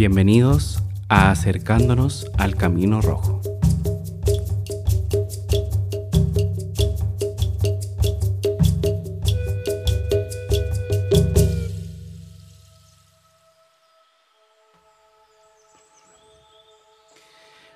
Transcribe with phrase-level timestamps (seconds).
[0.00, 3.42] Bienvenidos a Acercándonos al Camino Rojo.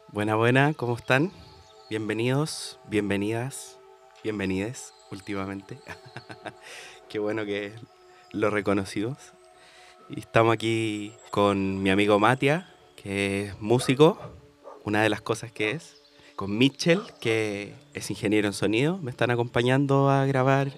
[0.08, 1.30] Buena, buena, ¿cómo están?
[1.90, 3.78] Bienvenidos, bienvenidas,
[4.22, 5.78] bienvenides últimamente.
[7.10, 7.74] Qué bueno que
[8.32, 9.34] lo reconocimos.
[10.10, 14.18] Y estamos aquí con mi amigo Matia, que es músico,
[14.84, 16.02] una de las cosas que es.
[16.36, 18.98] Con Mitchell, que es ingeniero en sonido.
[18.98, 20.72] Me están acompañando a grabar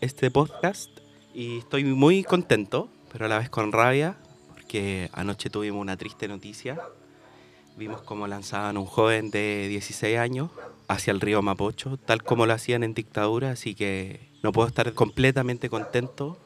[0.00, 0.88] este podcast.
[1.34, 4.16] Y estoy muy contento, pero a la vez con rabia,
[4.54, 6.80] porque anoche tuvimos una triste noticia.
[7.76, 10.50] Vimos cómo lanzaban un joven de 16 años
[10.88, 14.92] hacia el río Mapocho, tal como lo hacían en dictadura, así que no puedo estar
[14.94, 16.38] completamente contento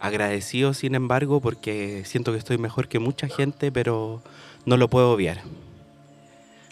[0.00, 4.22] agradecido sin embargo porque siento que estoy mejor que mucha gente, pero
[4.64, 5.42] no lo puedo obviar.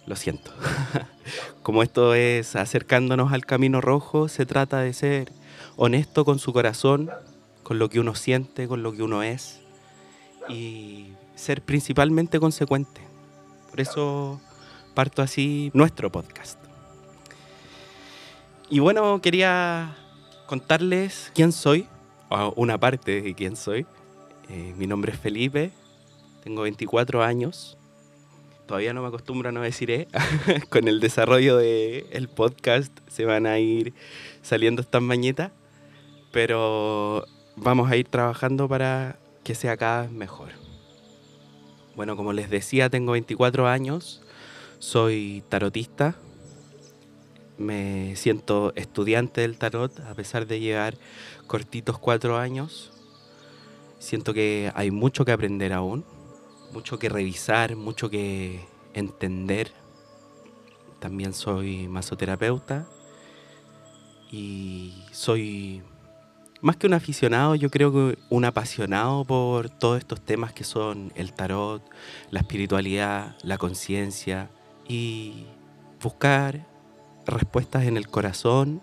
[0.07, 0.53] Lo siento.
[1.63, 5.33] Como esto es acercándonos al camino rojo, se trata de ser
[5.77, 7.11] honesto con su corazón,
[7.63, 9.61] con lo que uno siente, con lo que uno es
[10.49, 13.01] y ser principalmente consecuente.
[13.71, 14.41] Por eso
[14.93, 16.59] parto así nuestro podcast.
[18.69, 19.97] Y bueno, quería
[20.47, 21.89] contarles quién soy
[22.57, 23.87] una parte de quién soy.
[24.49, 25.71] Eh, mi nombre es Felipe,
[26.43, 27.79] tengo 24 años.
[28.67, 30.09] Todavía no me acostumbro a no decir eh.
[30.71, 33.93] Con el desarrollo del podcast se van a ir
[34.43, 35.53] saliendo estas mañetas.
[36.33, 40.49] Pero vamos a ir trabajando para que sea cada vez mejor.
[41.95, 44.23] Bueno, como les decía, tengo 24 años.
[44.79, 46.17] Soy tarotista,
[47.59, 50.97] me siento estudiante del tarot a pesar de llevar
[51.47, 52.93] cortitos cuatro años.
[53.99, 56.05] Siento que hay mucho que aprender aún,
[56.73, 59.73] mucho que revisar, mucho que entender.
[60.99, 62.87] También soy masoterapeuta
[64.31, 65.83] y soy
[66.61, 71.13] más que un aficionado, yo creo que un apasionado por todos estos temas que son
[71.15, 71.83] el tarot,
[72.31, 74.51] la espiritualidad, la conciencia
[74.89, 75.45] y
[76.03, 76.74] buscar
[77.27, 78.81] respuestas en el corazón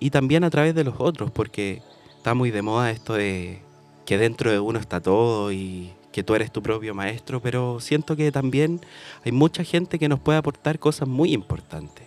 [0.00, 1.82] y también a través de los otros, porque
[2.16, 3.62] está muy de moda esto de
[4.06, 8.16] que dentro de uno está todo y que tú eres tu propio maestro, pero siento
[8.16, 8.80] que también
[9.24, 12.06] hay mucha gente que nos puede aportar cosas muy importantes.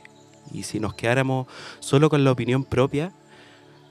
[0.52, 1.48] Y si nos quedáramos
[1.80, 3.14] solo con la opinión propia,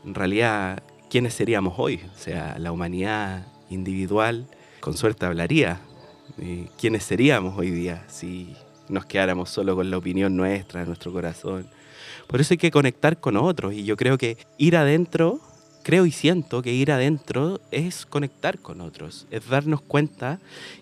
[0.04, 2.00] en realidad, ¿quiénes seríamos hoy?
[2.14, 4.46] O sea, la humanidad individual,
[4.80, 5.80] con suerte hablaría.
[6.78, 8.56] ¿Quiénes seríamos hoy día si
[8.90, 11.68] nos quedáramos solo con la opinión nuestra, nuestro corazón.
[12.26, 15.40] Por eso hay que conectar con otros y yo creo que ir adentro,
[15.82, 20.40] creo y siento que ir adentro es conectar con otros, es darnos cuenta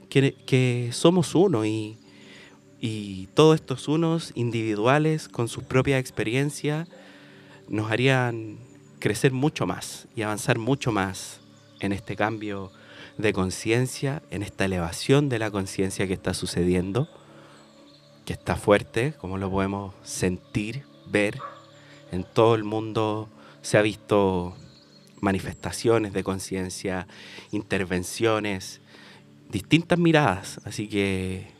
[0.08, 1.96] que, somos uno y,
[2.80, 6.88] y todos estos unos individuales con sus propias experiencias
[7.69, 8.58] nos harían
[8.98, 11.40] crecer mucho más y avanzar mucho más
[11.80, 12.72] en este cambio
[13.19, 17.08] de conciencia, en esta elevación de la conciencia que está sucediendo
[18.28, 21.38] que está fuerte, como lo podemos sentir, ver.
[22.12, 23.30] En todo el mundo
[23.62, 24.54] se ha visto
[25.22, 27.08] manifestaciones de conciencia,
[27.52, 28.82] intervenciones,
[29.48, 30.60] distintas miradas.
[30.66, 31.50] Así que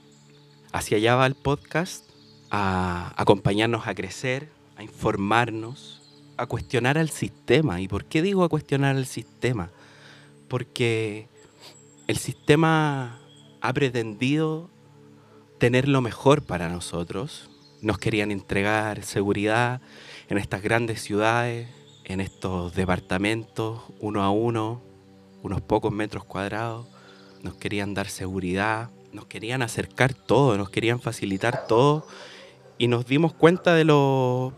[0.71, 2.05] hacia allá va el podcast,
[2.51, 6.03] a acompañarnos a crecer, a informarnos,
[6.37, 7.81] a cuestionar al sistema.
[7.81, 9.71] ¿Y por qué digo a cuestionar al sistema?
[10.49, 11.29] Porque
[12.09, 13.19] el sistema
[13.63, 14.69] ha pretendido
[15.59, 17.51] tener lo mejor para nosotros.
[17.83, 19.81] Nos querían entregar seguridad
[20.29, 21.69] en estas grandes ciudades,
[22.05, 24.81] en estos departamentos, uno a uno,
[25.43, 26.87] unos pocos metros cuadrados.
[27.43, 32.07] Nos querían dar seguridad, nos querían acercar todo, nos querían facilitar todo.
[32.79, 34.53] Y nos dimos cuenta de lo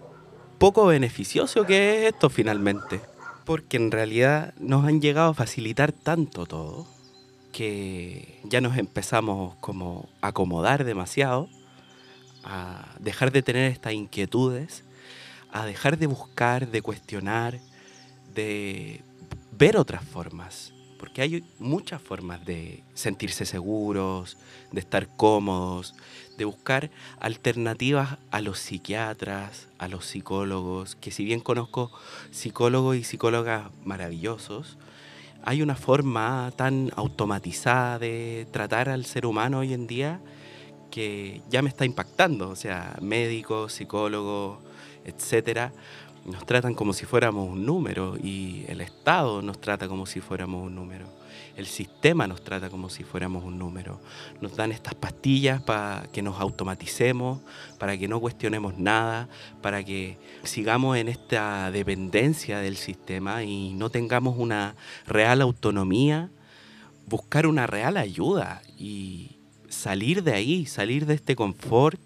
[0.59, 3.01] poco beneficioso que es esto finalmente.
[3.45, 7.00] Porque en realidad nos han llegado a facilitar tanto todo
[7.53, 11.49] que ya nos empezamos como a acomodar demasiado,
[12.45, 14.85] a dejar de tener estas inquietudes,
[15.53, 17.59] a dejar de buscar, de cuestionar,
[18.35, 19.03] de
[19.53, 24.37] ver otras formas, porque hay muchas formas de sentirse seguros,
[24.71, 25.95] de estar cómodos,
[26.39, 31.91] de buscar alternativas a los psiquiatras, a los psicólogos, que si bien conozco
[32.31, 34.79] psicólogos y psicólogas maravillosos,
[35.45, 40.21] hay una forma tan automatizada de tratar al ser humano hoy en día
[40.91, 42.51] que ya me está impactando.
[42.51, 44.59] O sea, médicos, psicólogos,
[45.05, 45.73] etcétera,
[46.27, 50.67] Nos tratan como si fuéramos un número y el Estado nos trata como si fuéramos
[50.67, 51.07] un número.
[51.57, 54.01] El sistema nos trata como si fuéramos un número.
[54.41, 57.41] Nos dan estas pastillas para que nos automaticemos,
[57.79, 59.29] para que no cuestionemos nada,
[59.61, 64.75] para que sigamos en esta dependencia del sistema y no tengamos una
[65.07, 66.31] real autonomía,
[67.07, 69.37] buscar una real ayuda y
[69.69, 72.01] salir de ahí, salir de este confort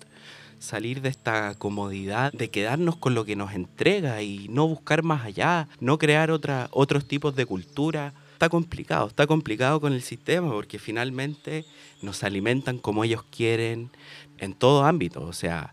[0.64, 5.24] salir de esta comodidad, de quedarnos con lo que nos entrega y no buscar más
[5.24, 8.14] allá, no crear otra, otros tipos de cultura.
[8.34, 11.64] Está complicado, está complicado con el sistema porque finalmente
[12.02, 13.90] nos alimentan como ellos quieren
[14.38, 15.72] en todo ámbito, o sea,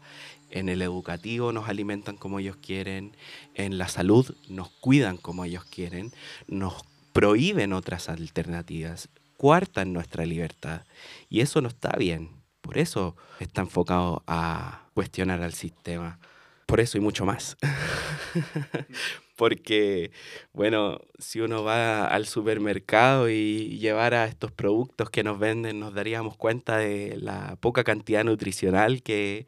[0.52, 3.18] en el educativo nos alimentan como ellos quieren,
[3.56, 6.14] en la salud nos cuidan como ellos quieren,
[6.48, 10.84] nos prohíben otras alternativas, cuartan nuestra libertad
[11.30, 12.30] y eso no está bien.
[12.62, 16.20] Por eso está enfocado a cuestionar al sistema.
[16.68, 17.58] Por eso y mucho más.
[19.42, 20.12] Porque,
[20.54, 26.38] bueno, si uno va al supermercado y llevara estos productos que nos venden, nos daríamos
[26.38, 29.48] cuenta de la poca cantidad nutricional que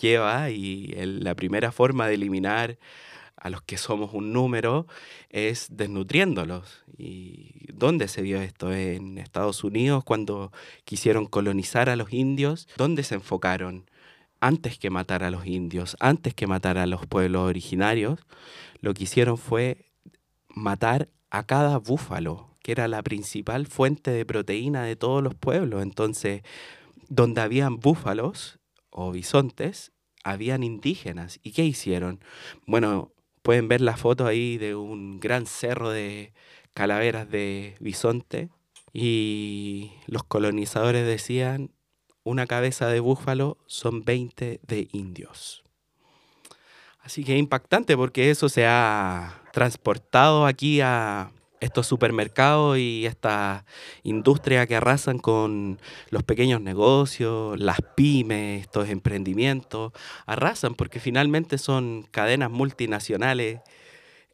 [0.00, 2.78] lleva y la primera forma de eliminar
[3.36, 4.86] a los que somos un número
[5.28, 6.86] es desnutriéndolos.
[6.96, 8.72] ¿Y dónde se vio esto?
[8.72, 10.52] En Estados Unidos, cuando
[10.86, 13.90] quisieron colonizar a los indios, ¿dónde se enfocaron?
[14.40, 18.20] Antes que matar a los indios, antes que matar a los pueblos originarios,
[18.80, 19.86] lo que hicieron fue
[20.48, 25.82] matar a cada búfalo, que era la principal fuente de proteína de todos los pueblos.
[25.82, 26.42] Entonces,
[27.08, 28.58] donde habían búfalos
[28.90, 29.92] o bisontes,
[30.24, 31.40] habían indígenas.
[31.42, 32.20] ¿Y qué hicieron?
[32.66, 33.12] Bueno,
[33.48, 36.34] Pueden ver la foto ahí de un gran cerro de
[36.74, 38.50] calaveras de bisonte
[38.92, 41.70] y los colonizadores decían,
[42.24, 45.64] una cabeza de búfalo son 20 de indios.
[47.08, 53.64] Así que es impactante porque eso se ha transportado aquí a estos supermercados y esta
[54.02, 59.92] industria que arrasan con los pequeños negocios, las pymes, estos emprendimientos,
[60.26, 63.62] arrasan porque finalmente son cadenas multinacionales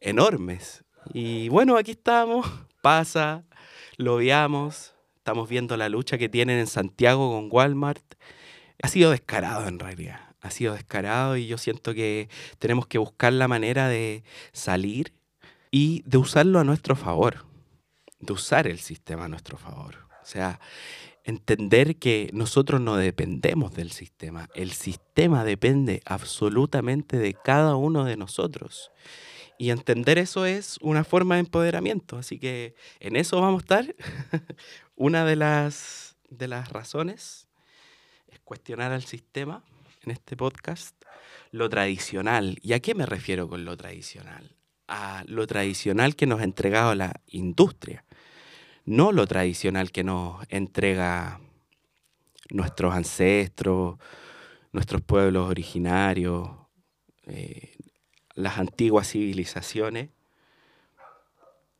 [0.01, 0.83] enormes.
[1.13, 2.45] Y bueno, aquí estamos,
[2.81, 3.45] pasa,
[3.95, 8.03] lo veamos, estamos viendo la lucha que tienen en Santiago con Walmart.
[8.83, 13.33] Ha sido descarado en realidad, ha sido descarado y yo siento que tenemos que buscar
[13.33, 15.13] la manera de salir
[15.71, 17.45] y de usarlo a nuestro favor,
[18.19, 20.07] de usar el sistema a nuestro favor.
[20.21, 20.59] O sea,
[21.23, 28.17] entender que nosotros no dependemos del sistema, el sistema depende absolutamente de cada uno de
[28.17, 28.91] nosotros.
[29.57, 33.95] Y entender eso es una forma de empoderamiento, así que en eso vamos a estar.
[34.95, 37.47] una de las, de las razones
[38.27, 39.63] es cuestionar al sistema
[40.05, 40.95] en este podcast,
[41.51, 42.57] lo tradicional.
[42.61, 44.55] ¿Y a qué me refiero con lo tradicional?
[44.87, 48.05] a lo tradicional que nos ha entregado la industria,
[48.85, 51.39] no lo tradicional que nos entrega
[52.49, 53.97] nuestros ancestros,
[54.71, 56.49] nuestros pueblos originarios,
[57.23, 57.75] eh,
[58.35, 60.09] las antiguas civilizaciones.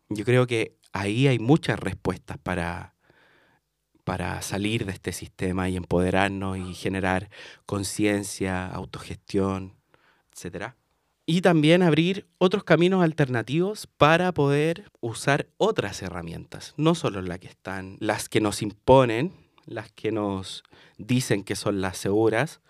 [0.10, 2.95] Yo creo que ahí hay muchas respuestas para,
[4.06, 7.30] para salir de este sistema y empoderarnos y generar
[7.66, 9.74] conciencia, autogestión,
[10.32, 10.78] etcétera.
[11.26, 17.48] Y también abrir otros caminos alternativos para poder usar otras herramientas, no solo las que
[17.48, 19.34] están, las que nos imponen,
[19.66, 20.64] las que nos
[21.00, 22.62] dicen que son las seguras,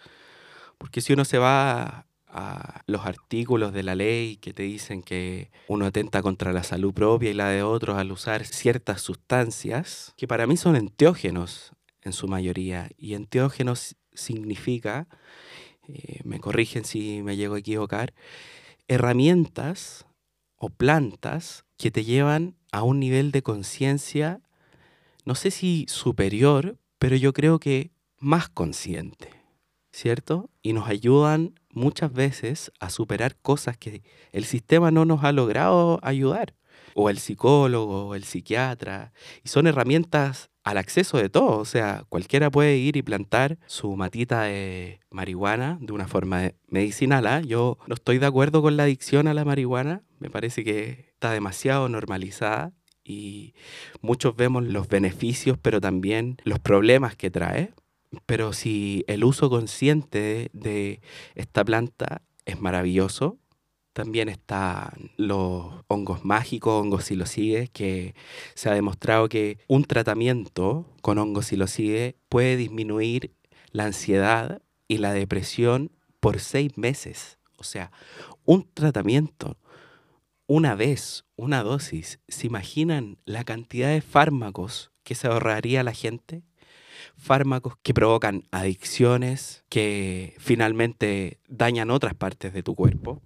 [0.78, 2.08] porque si uno se va
[2.38, 6.94] a los artículos de la ley que te dicen que uno atenta contra la salud
[6.94, 12.12] propia y la de otros al usar ciertas sustancias, que para mí son enteógenos en
[12.12, 15.08] su mayoría, y enteógenos significa
[15.88, 18.14] eh, me corrigen si me llego a equivocar,
[18.88, 20.06] herramientas
[20.58, 24.42] o plantas que te llevan a un nivel de conciencia,
[25.26, 29.30] no sé si superior, pero yo creo que más consciente,
[29.92, 30.50] ¿cierto?
[30.62, 34.02] Y nos ayudan muchas veces a superar cosas que
[34.32, 36.56] el sistema no nos ha logrado ayudar,
[36.96, 39.12] o el psicólogo, o el psiquiatra,
[39.44, 41.60] y son herramientas al acceso de todo.
[41.60, 47.28] O sea, cualquiera puede ir y plantar su matita de marihuana de una forma medicinal.
[47.28, 47.42] ¿ah?
[47.42, 50.02] Yo no estoy de acuerdo con la adicción a la marihuana.
[50.20, 53.54] Me parece que está demasiado normalizada y
[54.02, 57.72] muchos vemos los beneficios, pero también los problemas que trae.
[58.26, 61.02] Pero si el uso consciente de
[61.36, 63.38] esta planta es maravilloso,
[63.96, 68.14] también están los hongos mágicos, hongos silosigues, que
[68.54, 73.34] se ha demostrado que un tratamiento con hongos silosigues puede disminuir
[73.72, 77.40] la ansiedad y la depresión por seis meses.
[77.58, 77.92] O sea,
[78.44, 79.58] un tratamiento,
[80.46, 86.44] una vez, una dosis, ¿se imaginan la cantidad de fármacos que se ahorraría la gente?
[87.18, 93.22] Fármacos que provocan adicciones, que finalmente dañan otras partes de tu cuerpo.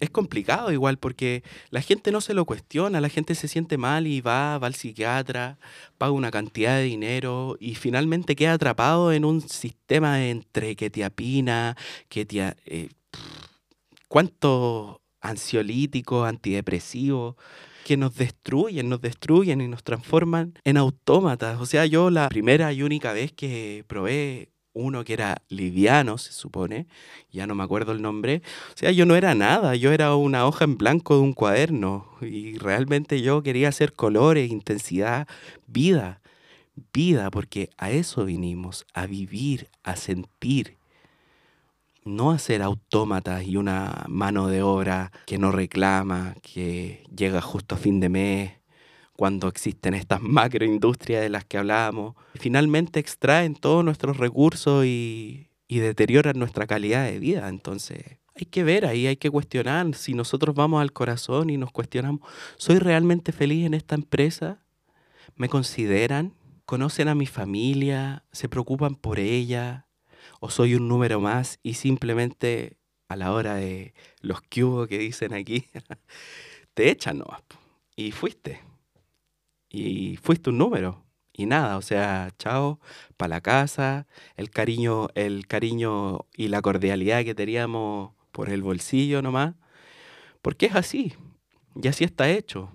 [0.00, 4.06] Es complicado igual porque la gente no se lo cuestiona, la gente se siente mal
[4.06, 5.58] y va, va al psiquiatra,
[5.98, 11.04] paga una cantidad de dinero y finalmente queda atrapado en un sistema entre que te
[11.04, 11.76] apina,
[12.08, 12.54] que te...
[12.66, 12.88] Eh,
[14.08, 17.36] ¿Cuánto ansiolíticos, antidepresivos,
[17.84, 21.60] que nos destruyen, nos destruyen y nos transforman en autómatas.
[21.60, 26.32] O sea, yo la primera y única vez que probé uno que era liviano, se
[26.32, 26.88] supone,
[27.30, 28.42] ya no me acuerdo el nombre,
[28.74, 32.08] o sea, yo no era nada, yo era una hoja en blanco de un cuaderno
[32.20, 35.28] y realmente yo quería hacer colores, intensidad,
[35.68, 36.20] vida,
[36.92, 40.76] vida, porque a eso vinimos, a vivir, a sentir
[42.04, 47.78] no hacer autómatas y una mano de obra que no reclama, que llega justo a
[47.78, 48.52] fin de mes,
[49.16, 52.14] cuando existen estas macroindustrias de las que hablábamos.
[52.34, 57.48] Finalmente extraen todos nuestros recursos y, y deterioran nuestra calidad de vida.
[57.48, 59.94] Entonces, hay que ver ahí, hay que cuestionar.
[59.94, 62.20] Si nosotros vamos al corazón y nos cuestionamos,
[62.56, 64.64] ¿soy realmente feliz en esta empresa?
[65.36, 66.34] ¿Me consideran?
[66.66, 68.24] ¿Conocen a mi familia?
[68.32, 69.86] ¿Se preocupan por ella?
[70.40, 72.76] O soy un número más y simplemente
[73.08, 75.68] a la hora de los cubos que dicen aquí,
[76.74, 77.42] te echan nomás.
[77.96, 78.60] Y fuiste.
[79.68, 81.04] Y fuiste un número.
[81.32, 82.80] Y nada, o sea, chao,
[83.16, 89.22] para la casa, el cariño, el cariño y la cordialidad que teníamos por el bolsillo
[89.22, 89.54] nomás.
[90.42, 91.14] Porque es así.
[91.80, 92.70] Y así está hecho.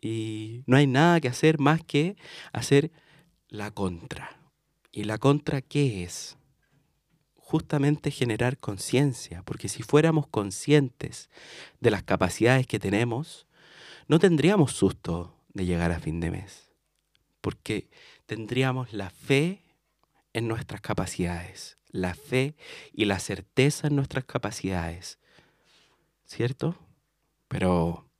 [0.00, 2.16] Y no hay nada que hacer más que
[2.52, 2.92] hacer
[3.48, 4.38] la contra.
[4.92, 6.37] ¿Y la contra qué es?
[7.48, 11.30] Justamente generar conciencia, porque si fuéramos conscientes
[11.80, 13.46] de las capacidades que tenemos,
[14.06, 16.70] no tendríamos susto de llegar a fin de mes,
[17.40, 17.88] porque
[18.26, 19.62] tendríamos la fe
[20.34, 22.54] en nuestras capacidades, la fe
[22.92, 25.18] y la certeza en nuestras capacidades,
[26.26, 26.76] ¿cierto?
[27.48, 28.10] Pero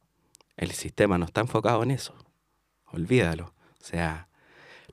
[0.57, 2.15] el sistema no está enfocado en eso,
[2.87, 4.31] olvídalo, o sea,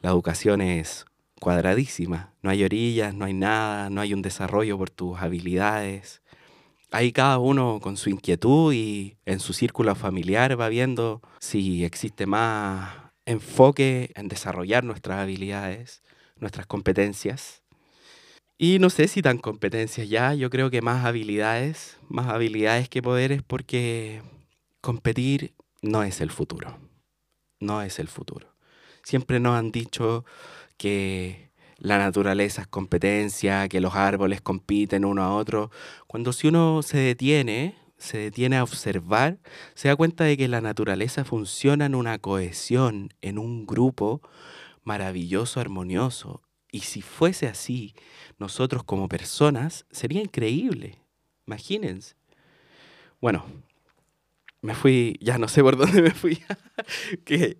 [0.01, 1.05] la educación es
[1.39, 2.33] cuadradísima.
[2.41, 6.21] No hay orillas, no hay nada, no hay un desarrollo por tus habilidades.
[6.91, 12.25] Ahí cada uno con su inquietud y en su círculo familiar va viendo si existe
[12.25, 12.93] más
[13.25, 16.03] enfoque en desarrollar nuestras habilidades,
[16.37, 17.63] nuestras competencias.
[18.57, 23.01] Y no sé si tan competencias ya, yo creo que más habilidades, más habilidades que
[23.01, 24.21] poderes porque
[24.79, 26.79] competir no es el futuro,
[27.59, 28.55] no es el futuro.
[29.03, 30.23] Siempre nos han dicho
[30.77, 35.71] que la naturaleza es competencia, que los árboles compiten uno a otro.
[36.07, 39.39] Cuando si uno se detiene, se detiene a observar,
[39.73, 44.21] se da cuenta de que la naturaleza funciona en una cohesión, en un grupo
[44.83, 46.41] maravilloso, armonioso.
[46.71, 47.93] Y si fuese así,
[48.37, 50.99] nosotros como personas, sería increíble.
[51.47, 52.15] Imagínense.
[53.21, 53.45] Bueno,
[54.61, 56.41] me fui, ya no sé por dónde me fui,
[57.25, 57.57] que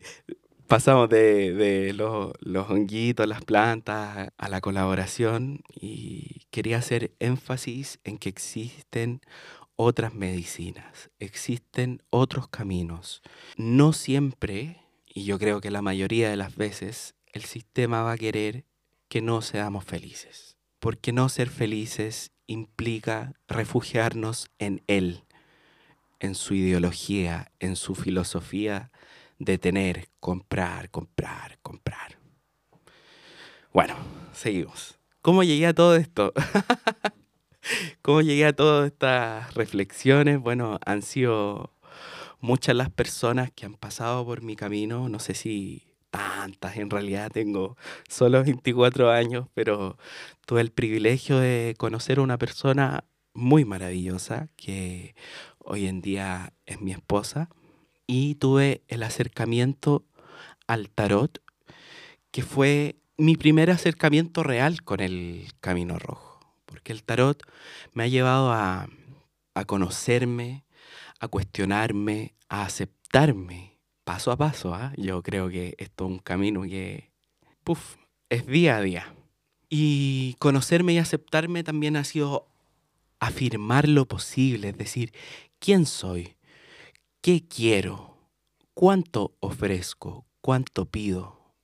[0.68, 8.18] pasamos de, los, los, honguitos, las plantas, a la colaboración y quería hacer énfasis en
[8.18, 9.22] que existen
[9.76, 13.22] otras medicinas, existen otros caminos.
[13.58, 14.82] No siempre,
[15.14, 18.66] y yo creo que la mayoría de las veces, el sistema va a querer
[19.10, 25.24] que no seamos felices, porque no ser felices implica refugiarnos en él,
[26.20, 28.92] en su ideología, en su filosofía
[29.40, 32.18] de tener, comprar, comprar, comprar.
[33.74, 33.96] Bueno,
[34.34, 34.98] seguimos.
[35.22, 36.34] ¿Cómo llegué a todo esto?
[38.02, 40.40] ¿Cómo llegué a todas estas reflexiones?
[40.40, 41.74] Bueno, han sido
[42.40, 47.32] muchas las personas que han pasado por mi camino, no sé si tantas, en realidad
[47.32, 47.76] tengo
[48.08, 49.98] solo 24 años, pero
[50.46, 55.16] tuve el privilegio de conocer a una persona muy maravillosa que
[55.58, 57.50] hoy en día es mi esposa
[58.08, 60.06] y tuve el acercamiento
[60.68, 61.42] al tarot,
[62.32, 67.42] que fue mi primer acercamiento real con el Camino Rojo, porque el tarot
[67.94, 68.88] me ha llevado a,
[69.68, 70.66] conocerme,
[71.20, 74.74] a cuestionarme, a aceptarme paso a paso.
[74.74, 74.94] ¿ah?
[74.96, 77.12] Yo creo que esto es un camino que,
[77.64, 77.96] puff,
[78.30, 79.14] es día a día.
[79.70, 82.48] Y conocerme y aceptarme también ha sido
[83.20, 85.12] afirmar lo posible, es decir,
[85.60, 86.35] ¿quién soy?
[87.26, 88.20] ¿Qué quiero?
[88.76, 90.28] ¿Cuánto ofrezco?
[90.42, 91.56] ¿Cuánto pido?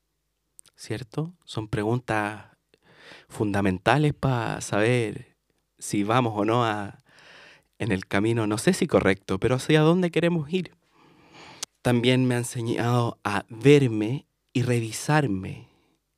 [0.76, 1.36] ¿Cierto?
[1.46, 2.46] Son preguntas
[3.30, 5.38] fundamentales para saber
[5.78, 7.04] si vamos o no a
[7.78, 10.72] en el camino, no sé si correcto, pero hacia dónde queremos ir.
[11.84, 15.68] También me ha enseñado a verme y revisarme.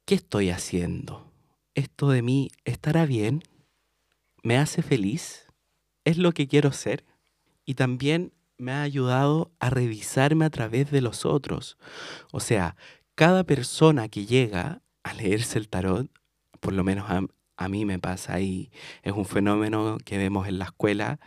[0.05, 1.33] ¿Qué estoy haciendo?
[1.75, 3.43] ¿Esto de mí estará bien?
[4.41, 5.47] ¿Me hace feliz?
[6.05, 7.03] ¿Es lo que quiero ser?
[7.65, 11.77] Y también me ha ayudado a revisarme a través de los otros.
[12.31, 12.75] O sea,
[13.15, 16.10] cada persona que llega a leerse el tarot,
[16.60, 18.72] por lo menos a, mí me pasa y
[19.03, 21.19] es un fenómeno que vemos en la escuela,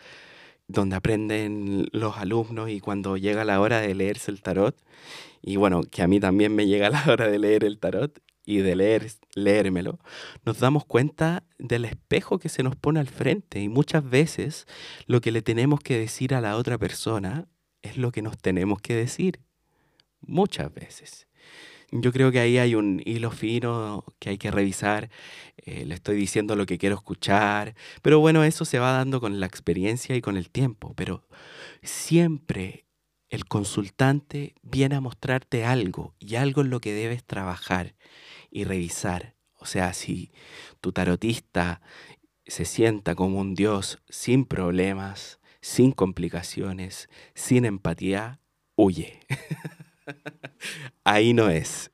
[0.68, 4.76] donde aprenden los alumnos y cuando llega la hora de leerse el tarot,
[5.40, 8.58] y bueno, que a mí también me llega la hora de leer el tarot y
[8.58, 9.98] de leer, leérmelo,
[10.44, 14.66] nos damos cuenta del espejo que se nos pone al frente y muchas veces
[15.06, 17.48] lo que le tenemos que decir a la otra persona
[17.82, 19.40] es lo que nos tenemos que decir.
[20.20, 21.26] Muchas veces.
[21.92, 25.10] Yo creo que ahí hay un hilo fino que hay que revisar.
[25.56, 27.74] Eh, le estoy diciendo lo que quiero escuchar.
[28.02, 30.94] Pero bueno, eso se va dando con la experiencia y con el tiempo.
[30.96, 31.28] Pero
[31.82, 32.86] siempre
[33.28, 37.94] el consultante viene a mostrarte algo y algo en lo que debes trabajar
[38.56, 39.34] y revisar.
[39.58, 40.32] O sea, si
[40.80, 41.82] tu tarotista
[42.46, 48.40] se sienta como un Dios sin problemas, sin complicaciones, sin empatía,
[48.74, 49.20] huye.
[51.04, 51.90] ahí no es.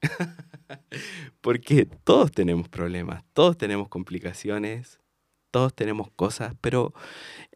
[1.40, 5.00] Porque todos tenemos problemas, todos tenemos complicaciones,
[5.50, 6.94] todos tenemos cosas, pero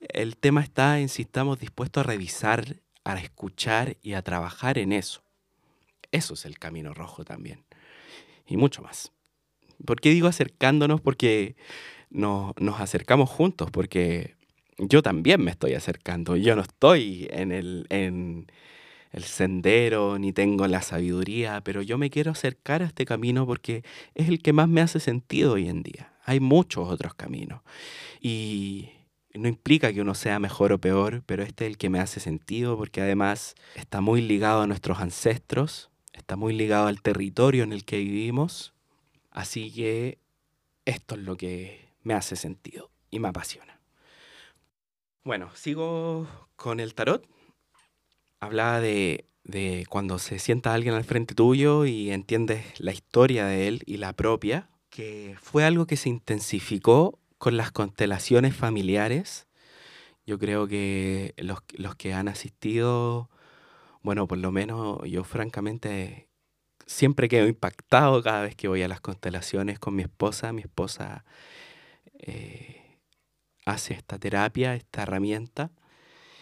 [0.00, 4.92] el tema está en si estamos dispuestos a revisar, a escuchar y a trabajar en
[4.92, 5.22] eso.
[6.10, 7.65] Eso es el camino rojo también.
[8.46, 9.12] Y mucho más.
[9.84, 11.00] ¿Por qué digo acercándonos?
[11.00, 11.56] Porque
[12.10, 14.36] nos acercamos juntos, porque
[14.78, 16.36] yo también me estoy acercando.
[16.36, 18.46] Yo no estoy en el, en,
[19.16, 23.82] el sendero, ni tengo la sabiduría, pero yo me quiero acercar a este camino porque
[24.14, 26.12] es el que más me hace sentido hoy en día.
[26.24, 27.62] Hay muchos otros caminos
[28.20, 28.90] y
[29.32, 32.20] no implica que uno sea mejor o peor, pero este es el que me hace
[32.20, 37.72] sentido porque además está muy ligado a nuestros ancestros, está muy ligado al territorio en
[37.72, 38.74] el que vivimos,
[39.30, 40.18] así que
[40.84, 43.80] esto es lo que me hace sentido y me apasiona.
[45.24, 46.26] Bueno, sigo
[46.56, 47.26] con el tarot
[48.40, 49.26] hablaba de,
[49.88, 54.12] cuando se sienta alguien al frente tuyo y entiendes la historia de él y la
[54.12, 59.46] propia, que fue algo que se intensificó con las constelaciones familiares.
[60.26, 63.28] Yo creo que los, los que han asistido,
[64.06, 66.28] bueno, por lo menos yo francamente
[66.86, 70.52] siempre quedo impactado cada vez que voy a las constelaciones con mi esposa.
[70.52, 71.24] Mi esposa
[72.20, 73.00] eh,
[73.64, 75.72] hace esta terapia, esta herramienta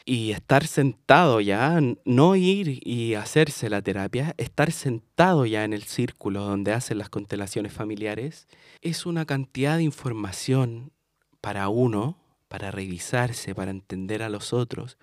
[0.05, 5.85] y estar sentado ya, no ir y hacerse la terapia, estar sentado ya en el
[5.85, 8.47] círculo donde hacen las constelaciones familiares,
[8.83, 10.93] es una cantidad de información
[11.41, 12.19] para uno,
[12.55, 14.97] para revisarse, para entender a los otros,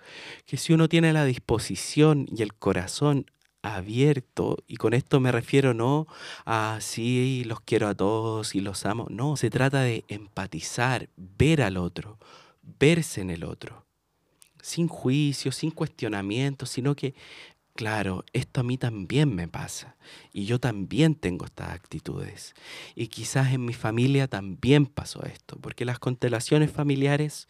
[0.46, 3.26] que si uno tiene la disposición y el corazón
[3.60, 6.06] abierto, y con esto me refiero no
[6.46, 11.60] a sí, los quiero a todos y los amo, no, se trata de empatizar, ver
[11.60, 12.18] al otro,
[12.62, 13.84] verse en el otro
[14.62, 17.14] sin juicio, sin cuestionamiento, sino que,
[17.74, 19.96] claro, esto a mí también me pasa
[20.32, 22.54] y yo también tengo estas actitudes.
[22.94, 27.46] Y quizás en mi familia también pasó esto, porque las constelaciones familiares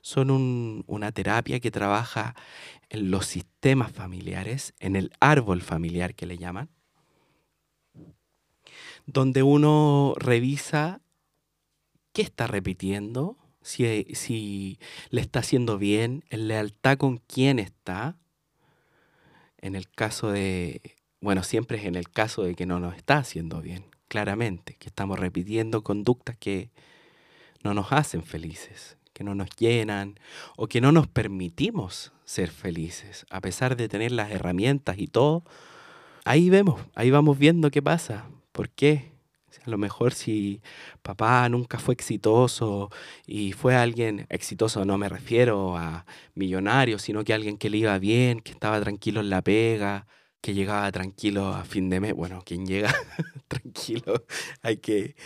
[0.00, 2.34] son una terapia que trabaja
[2.88, 6.70] en los sistemas familiares, en el árbol familiar que le llaman,
[9.06, 11.00] donde uno revisa
[12.12, 14.78] qué está repitiendo, si,
[15.10, 18.16] le está haciendo bien, en lealtad con quién está.
[19.64, 20.82] En el caso de,
[21.22, 24.90] bueno, siempre es en el caso de que no nos está haciendo bien, claramente, que
[24.90, 26.68] estamos repitiendo conductas que
[27.62, 30.20] no nos hacen felices, que no nos llenan
[30.58, 35.44] o que no nos permitimos ser felices, a pesar de tener las herramientas y todo.
[36.26, 39.13] Ahí vemos, ahí vamos viendo qué pasa, por qué,
[39.66, 40.60] a lo mejor si
[41.02, 42.90] papá nunca fue exitoso
[43.26, 47.98] y fue alguien exitoso, no me refiero a millonario, sino que alguien que le iba
[47.98, 50.06] bien, que estaba tranquilo en la pega,
[50.40, 52.14] que llegaba tranquilo a fin de mes.
[52.14, 52.92] Bueno, quien llega
[53.48, 54.26] tranquilo,
[54.62, 55.16] hay que...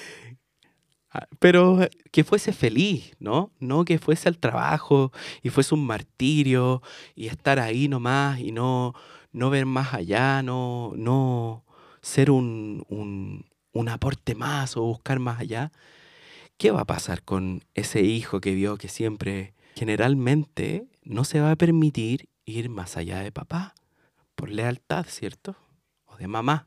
[1.11, 1.81] Ah, pero
[2.13, 3.53] que fuese feliz, ¿no?
[3.61, 5.11] No que fuese al trabajo
[5.43, 6.83] y fuese un martirio
[7.17, 8.95] y estar ahí nomás y no,
[9.33, 11.65] no ver más allá, no, no
[12.03, 13.48] ser un, un
[13.87, 15.71] aporte más o buscar más allá,
[16.57, 21.53] ¿qué va a pasar con ese hijo que vio que siempre, generalmente, no se va
[21.53, 23.75] a permitir ir más allá de papá?
[24.35, 25.57] Por lealtad, ¿cierto?
[26.07, 26.67] O de mamá.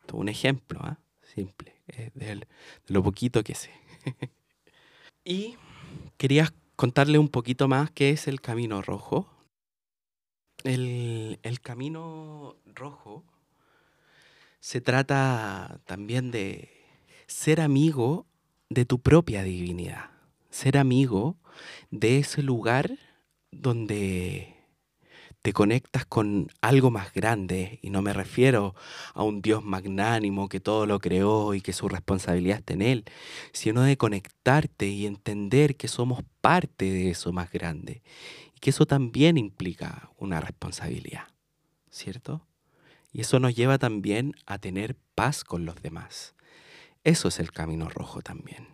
[0.00, 0.98] Esto es un ejemplo, ¿ah?
[1.22, 1.74] simple,
[2.14, 2.46] de,
[2.86, 3.70] lo poquito que sé.
[5.24, 5.56] y
[6.16, 9.28] quería contarle un poquito más qué es el Camino Rojo.
[10.64, 13.24] El, el Camino Rojo
[14.60, 16.70] se trata también de
[17.26, 18.26] ser amigo
[18.68, 20.10] de tu propia divinidad,
[20.50, 21.36] ser amigo
[21.90, 22.98] de ese lugar
[23.50, 24.54] donde
[25.42, 28.74] te conectas con algo más grande, y no me refiero
[29.14, 33.04] a un Dios magnánimo que todo lo creó y que su responsabilidad está en Él,
[33.52, 38.02] sino de conectarte y entender que somos parte de eso más grande,
[38.56, 41.28] y que eso también implica una responsabilidad,
[41.90, 42.44] ¿cierto?
[43.16, 46.34] Y eso nos lleva también a tener paz con los demás.
[47.02, 48.68] Eso es el camino rojo también.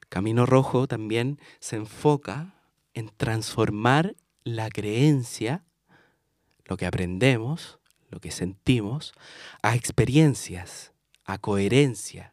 [0.00, 2.54] El camino rojo también se enfoca
[2.94, 5.64] en transformar la creencia,
[6.66, 9.12] lo que aprendemos, lo que sentimos,
[9.60, 10.92] a experiencias,
[11.24, 12.32] a coherencia.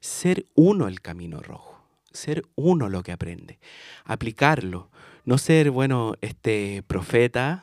[0.00, 3.60] Ser uno el camino rojo, ser uno lo que aprende,
[4.02, 4.90] aplicarlo,
[5.24, 7.62] no ser, bueno, este profeta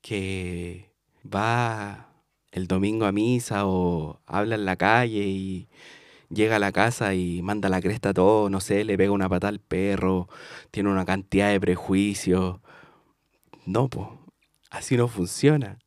[0.00, 0.94] que
[1.34, 2.08] va
[2.52, 5.68] el domingo a misa o habla en la calle y
[6.30, 9.48] llega a la casa y manda la cresta todo, no sé, le pega una pata
[9.48, 10.28] al perro,
[10.70, 12.60] tiene una cantidad de prejuicios,
[13.64, 14.08] no, pues,
[14.70, 15.78] así no funciona.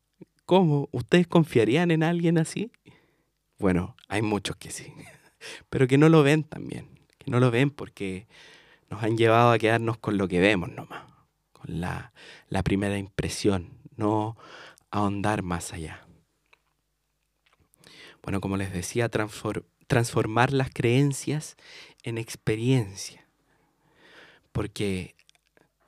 [0.44, 0.88] ¿Cómo?
[0.92, 2.70] ¿Ustedes confiarían en alguien así?
[3.58, 4.92] Bueno, hay muchos que sí,
[5.70, 8.26] pero que no lo ven también, que no lo ven porque
[8.88, 11.04] nos han llevado a quedarnos con lo que vemos nomás,
[11.52, 12.12] con la,
[12.48, 14.36] la primera impresión, no
[14.90, 16.06] ahondar más allá.
[18.22, 19.08] Bueno, como les decía,
[19.86, 21.56] transformar las creencias
[22.02, 23.26] en experiencia,
[24.52, 25.14] porque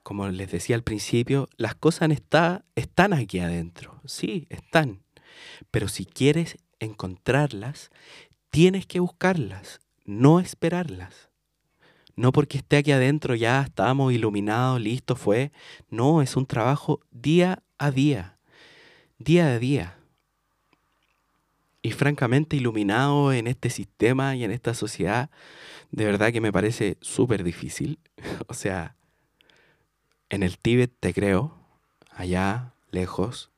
[0.02, 5.02] como les decía al principio, las cosas están aquí adentro, sí, están.
[5.70, 7.90] Pero si quieres encontrarlas,
[8.50, 11.30] tienes que buscarlas, no esperarlas.
[12.16, 15.52] No porque esté aquí adentro ya estamos iluminados, listo, fue.
[15.88, 18.38] No, es un trabajo día a día,
[19.22, 19.96] día a día.
[21.82, 25.30] Y francamente, iluminado en este sistema y en esta sociedad,
[25.90, 27.98] de verdad que me parece súper difícil.
[28.46, 28.96] o sea,
[30.30, 31.54] en el Tíbet te creo,
[32.10, 33.50] allá, lejos,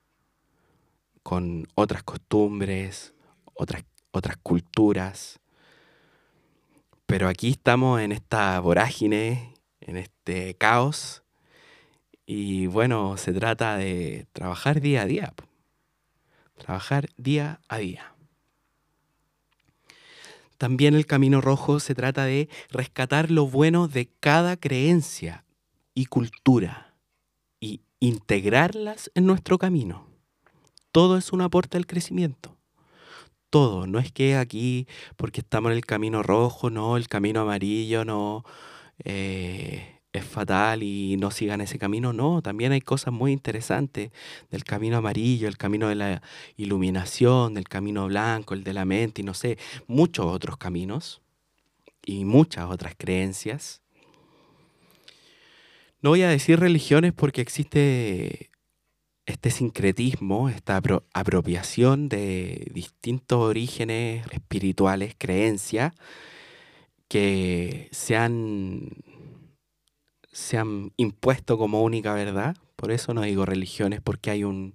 [1.23, 3.15] con otras costumbres,
[3.55, 5.41] otras, otras culturas.
[7.07, 11.23] Pero aquí estamos en esta vorágine, en este caos.
[12.27, 15.35] Y bueno, se trata de trabajar día a día.
[16.57, 18.15] Trabajar día a día.
[20.59, 25.45] También el camino rojo se trata de rescatar lo bueno de cada creencia,
[25.95, 26.95] y cultura
[27.61, 30.09] y integrarlas en nuestro camino.
[30.93, 32.57] Todo es un aporte al crecimiento.
[33.49, 33.87] Todo.
[33.87, 38.45] No es que aquí, porque estamos en el camino rojo, no, el camino amarillo, no,
[39.05, 42.15] eh, es fatal y no sigan ese camino.
[42.15, 44.11] No, también hay cosas muy interesantes
[44.51, 46.23] del camino amarillo, el camino de la
[46.57, 51.21] iluminación, del camino blanco, el de la mente y no sé, muchos otros caminos
[52.07, 53.85] y muchas otras creencias
[56.05, 58.51] no voy a decir religiones porque existe
[59.25, 60.79] este sincretismo, esta
[61.15, 65.95] apropiación de distintos orígenes espirituales, creencias,
[67.09, 68.91] que se han,
[70.35, 72.57] se han impuesto como única verdad.
[72.77, 74.75] Por eso no digo religiones, porque hay un,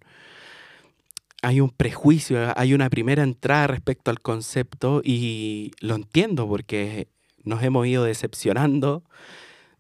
[1.41, 7.09] hay un prejuicio, hay una primera entrada respecto al concepto y lo entiendo porque
[7.43, 9.03] nos hemos ido decepcionando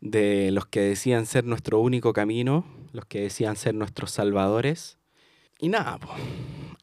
[0.01, 4.97] de los que decían ser nuestro único camino, los que decían ser nuestros salvadores.
[5.59, 5.97] Y nada,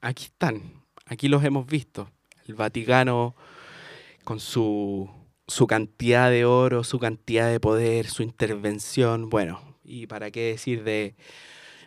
[0.00, 2.10] aquí están, aquí los hemos visto.
[2.46, 3.34] El Vaticano
[4.24, 5.10] con su,
[5.48, 10.84] su cantidad de oro, su cantidad de poder, su intervención, bueno, y para qué decir
[10.84, 11.14] de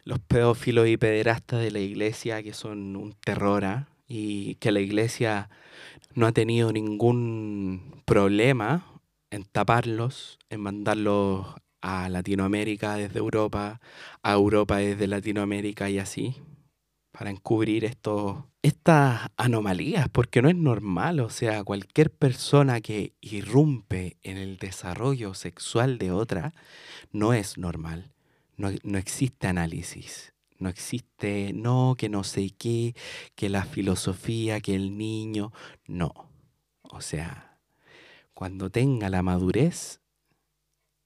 [0.05, 3.89] los pedófilos y pederastas de la iglesia que son un terror ¿ah?
[4.07, 5.49] y que la iglesia
[6.15, 8.85] no ha tenido ningún problema
[9.29, 11.47] en taparlos, en mandarlos
[11.81, 13.79] a Latinoamérica desde Europa,
[14.23, 16.35] a Europa desde Latinoamérica y así,
[17.19, 24.15] para encubrir estos, estas anomalías, porque no es normal, o sea, cualquier persona que irrumpe
[24.23, 26.53] en el desarrollo sexual de otra,
[27.11, 28.13] no es normal,
[28.55, 30.31] no, no existe análisis.
[30.59, 32.95] No existe, no, que no sé qué,
[33.35, 35.51] que la filosofía, que el niño,
[35.87, 36.13] no.
[36.83, 37.59] O sea,
[38.33, 39.99] cuando tenga la madurez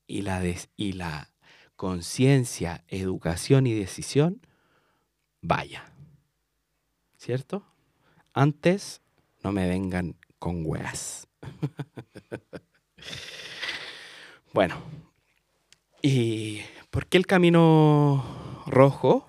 [0.06, 0.44] y la,
[0.76, 1.32] y la
[1.76, 4.42] conciencia, educación y decisión,
[5.42, 5.93] vaya.
[7.24, 7.64] ¿Cierto?
[8.34, 9.02] Antes
[9.44, 11.28] no me vengan con weas.
[14.54, 14.82] bueno,
[16.06, 16.60] ¿Y
[16.92, 18.22] por qué el camino
[18.68, 19.26] rojo?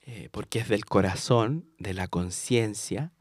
[0.00, 3.12] Eh, porque es del corazón, de la conciencia,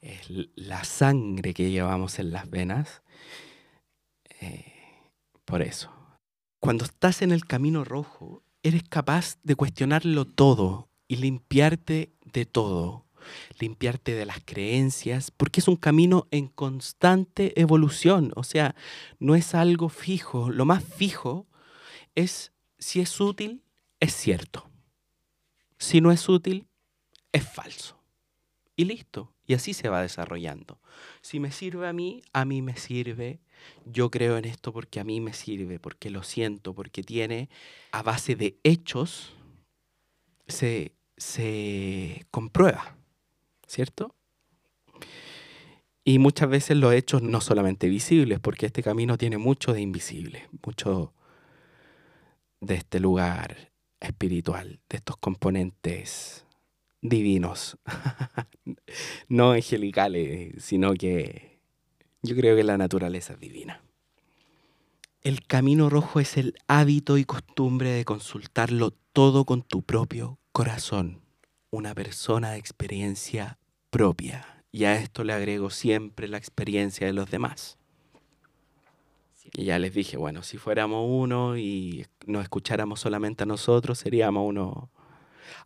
[0.00, 3.02] es la sangre que llevamos en las venas.
[4.40, 4.72] Eh,
[5.44, 5.92] por eso.
[6.58, 13.06] Cuando estás en el camino rojo, eres capaz de cuestionarlo todo y limpiarte de todo,
[13.58, 18.74] limpiarte de las creencias, porque es un camino en constante evolución, o sea,
[19.18, 21.46] no es algo fijo, lo más fijo
[22.14, 23.62] es si es útil,
[24.00, 24.68] es cierto.
[25.78, 26.66] Si no es útil,
[27.32, 27.98] es falso.
[28.76, 29.32] Y listo.
[29.46, 30.78] Y así se va desarrollando.
[31.22, 33.40] Si me sirve a mí, a mí me sirve.
[33.86, 37.48] Yo creo en esto porque a mí me sirve, porque lo siento, porque tiene
[37.90, 39.32] a base de hechos,
[40.46, 42.97] se, se comprueba,
[43.68, 44.14] ¿cierto?
[46.02, 50.48] Y muchas veces los hechos no solamente visibles, porque este camino tiene mucho de invisible,
[50.64, 51.12] mucho
[52.60, 56.46] de este lugar espiritual, de estos componentes
[57.02, 57.76] divinos,
[59.28, 61.60] no angelicales, sino que
[62.22, 63.82] yo creo que la naturaleza es divina.
[65.20, 71.20] El camino rojo es el hábito y costumbre de consultarlo todo con tu propio corazón,
[71.70, 73.58] una persona de experiencia
[73.90, 74.64] propia.
[74.70, 77.78] Y a esto le agrego siempre la experiencia de los demás.
[79.54, 84.46] Y ya les dije, bueno, si fuéramos uno y nos escucháramos solamente a nosotros, seríamos
[84.46, 84.90] uno,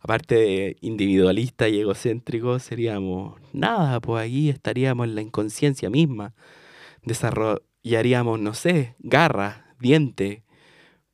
[0.01, 6.33] aparte de individualista y egocéntrico, seríamos nada, pues ahí estaríamos en la inconsciencia misma.
[7.03, 10.43] Desarrollaríamos, no sé, garra, diente,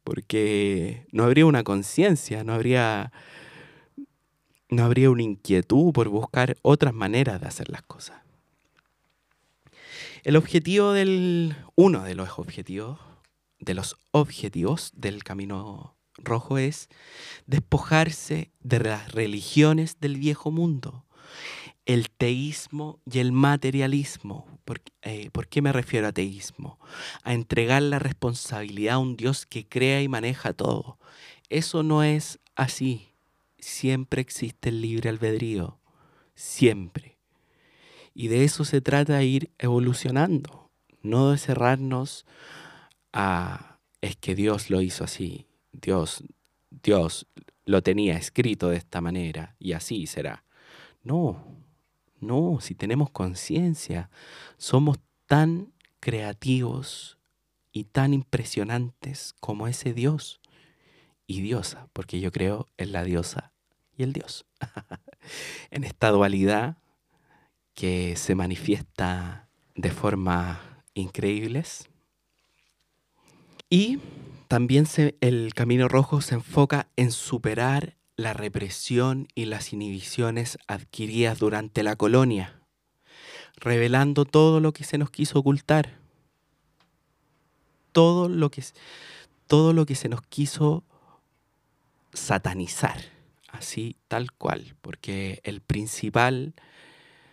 [0.03, 3.11] porque no habría una conciencia, no habría,
[4.69, 8.21] no habría una inquietud por buscar otras maneras de hacer las cosas.
[10.23, 12.99] El objetivo del, uno de los objetivos,
[13.59, 16.89] de los objetivos del camino rojo es
[17.45, 21.05] despojarse de las religiones del viejo mundo,
[21.85, 24.45] el teísmo y el materialismo.
[24.65, 26.79] ¿Por, eh, ¿Por, qué me refiero a teísmo?
[27.23, 30.99] A entregar la responsabilidad a un Dios que crea y maneja todo.
[31.49, 33.08] Eso no es así.
[33.59, 35.79] Siempre existe el libre albedrío.
[36.35, 37.17] Siempre.
[38.13, 42.25] Y de eso se trata ir evolucionando, no de cerrarnos
[43.13, 46.23] a es que Dios lo hizo así, Dios,
[46.69, 47.27] Dios
[47.65, 50.43] lo tenía escrito de esta manera y así será.
[51.03, 51.57] No,
[52.19, 54.09] no, si tenemos conciencia,
[54.57, 57.17] somos tan creativos
[57.71, 60.38] y tan impresionantes como ese Dios
[61.29, 63.53] y diosa, porque yo creo en la diosa
[63.95, 64.47] y el Dios.
[65.69, 66.77] en esta dualidad
[67.75, 71.87] que se manifiesta de forma increíbles.
[73.69, 73.99] Y
[74.47, 74.87] también
[75.21, 81.95] el Camino Rojo se enfoca en superar la represión y las inhibiciones adquiridas durante la
[81.95, 82.59] colonia,
[83.55, 85.99] revelando todo lo que se nos quiso ocultar,
[87.91, 88.63] todo lo que,
[89.45, 90.83] todo lo que se nos quiso
[92.13, 92.99] satanizar,
[93.47, 96.53] así tal cual, porque el principal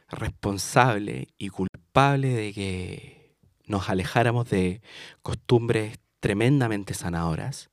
[0.08, 3.36] responsable y culpable de que
[3.66, 4.80] nos alejáramos de
[5.22, 7.70] costumbres tremendamente sanadoras,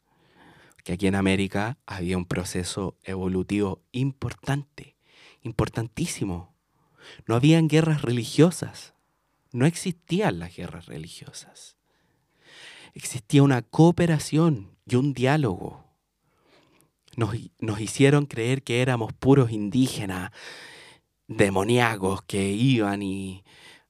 [0.84, 4.98] que aquí en América había un proceso evolutivo importante,
[5.42, 6.54] importantísimo.
[7.26, 8.94] No habían guerras religiosas,
[9.52, 11.78] no existían las guerras religiosas.
[12.94, 15.86] Existía una cooperación y un diálogo.
[17.16, 20.32] Nos, nos hicieron creer que éramos puros indígenas,
[21.28, 23.44] demoníacos que iban y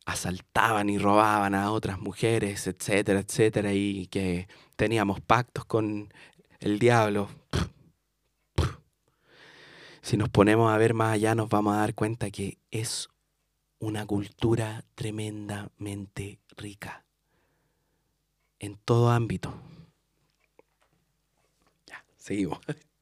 [0.06, 6.14] asaltaban y robaban a otras mujeres, etcétera, etcétera, y que teníamos pactos con
[6.60, 7.30] el diablo.
[10.02, 13.08] Si nos ponemos a ver más allá, nos vamos a dar cuenta que es
[13.80, 17.06] una cultura tremendamente rica
[18.60, 19.54] en todo ámbito.
[21.86, 22.60] Ya, seguimos.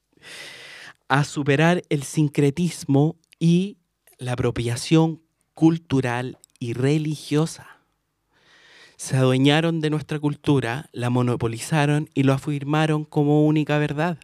[1.08, 3.78] A superar el sincretismo y
[4.18, 5.22] la apropiación
[5.54, 7.68] cultural y religiosa.
[8.98, 14.20] Se adueñaron de nuestra cultura, la monopolizaron y lo afirmaron como única verdad.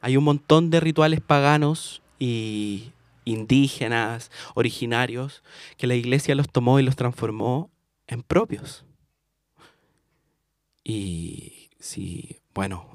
[0.00, 2.92] Hay un montón de rituales paganos y
[3.24, 5.42] indígenas, originarios,
[5.76, 7.70] que la iglesia los tomó y los transformó
[8.06, 8.84] en propios.
[10.84, 12.93] Y si, bueno,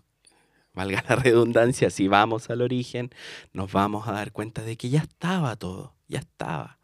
[0.79, 3.09] valga la redundancia, si vamos al origen,
[3.51, 6.79] nos vamos a dar cuenta de que ya estaba todo, ya estaba.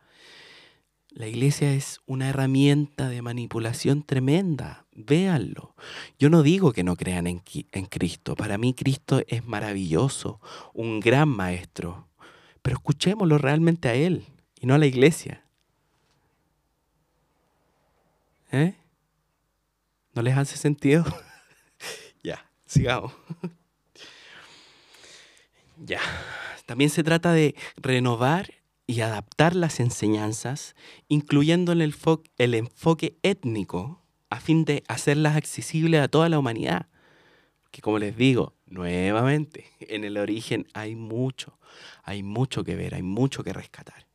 [1.12, 4.86] La iglesia es una herramienta de manipulación tremenda.
[4.91, 5.75] Véanlo.
[6.19, 8.36] Yo no digo que no crean en, en, Cristo.
[8.36, 10.41] Para mí Cristo es maravilloso,
[10.73, 12.10] un gran maestro.
[12.62, 14.25] Pero escuchémoslo realmente a Él
[14.60, 15.45] y no a la iglesia.
[18.51, 18.75] ¿Eh?
[20.13, 21.05] ¿No les hace sentido?
[22.23, 23.13] ya, sigamos.
[25.77, 25.99] Ya.
[26.65, 28.53] También se trata de renovar
[28.88, 30.75] y adaptar las enseñanzas,
[31.07, 31.93] incluyendo el,
[32.38, 36.88] el enfoque étnico, a fin de hacerlas accesibles a toda la humanidad.
[37.71, 41.57] Que como les digo, nuevamente, en el origen hay mucho,
[42.03, 44.07] hay mucho que ver, hay mucho que rescatar.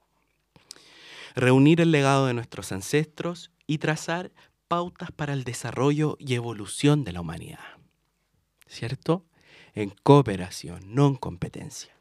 [1.34, 4.32] Reunir el legado de nuestros ancestros y trazar
[4.66, 7.58] pautas para el desarrollo y evolución de la humanidad.
[8.66, 9.24] ¿Cierto?
[9.74, 11.94] En cooperación, no en competencia.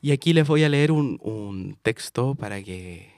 [0.00, 3.12] Y aquí les voy a leer un, texto para que,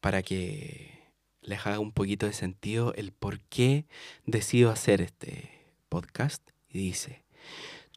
[0.00, 1.00] para que
[1.40, 3.86] les haga un poquito de sentido el por qué
[4.26, 5.50] decido hacer este
[5.88, 6.42] podcast.
[6.68, 7.22] Y dice,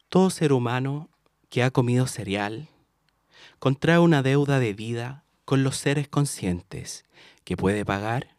[0.08, 1.10] todo ser humano
[1.50, 2.70] que ha comido cereal
[3.60, 7.04] contrae una deuda de vida con los seres conscientes
[7.44, 8.37] que puede pagar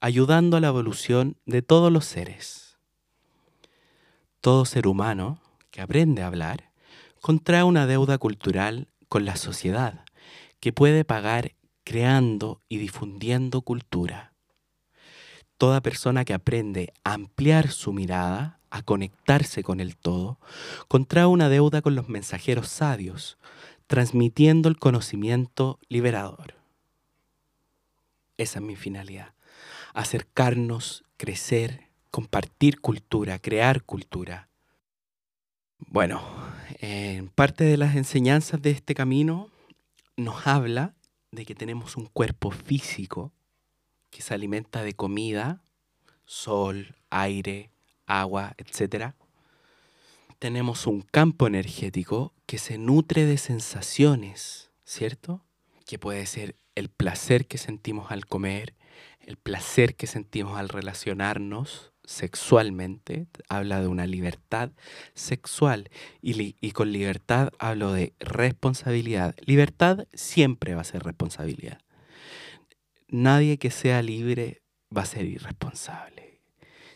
[0.00, 2.78] ayudando a la evolución de todos los seres.
[4.40, 6.70] Todo ser humano que aprende a hablar
[7.20, 10.04] contrae una deuda cultural con la sociedad
[10.60, 11.52] que puede pagar
[11.84, 14.32] creando y difundiendo cultura.
[15.56, 20.38] Toda persona que aprende a ampliar su mirada, a conectarse con el todo,
[20.86, 23.38] contrae una deuda con los mensajeros sabios,
[23.86, 26.54] transmitiendo el conocimiento liberador.
[28.36, 29.32] Esa es mi finalidad,
[29.94, 34.48] acercarnos, crecer, compartir cultura, crear cultura.
[35.78, 36.22] Bueno,
[36.80, 39.50] en parte de las enseñanzas de este camino
[40.16, 40.94] nos habla
[41.30, 43.32] de que tenemos un cuerpo físico
[44.10, 45.62] que se alimenta de comida,
[46.24, 47.70] sol, aire,
[48.06, 49.14] agua, etc.
[50.38, 55.44] Tenemos un campo energético que se nutre de sensaciones, ¿cierto?
[55.86, 58.74] Que puede ser el placer que sentimos al comer,
[59.28, 64.70] el placer que sentimos al relacionarnos, sexualmente, habla de una libertad
[65.12, 65.90] sexual
[66.22, 69.34] y, con libertad hablo de responsabilidad.
[69.44, 71.78] Libertad siempre va a ser responsabilidad.
[73.08, 74.62] Nadie que sea libre
[74.96, 76.40] va a ser irresponsable.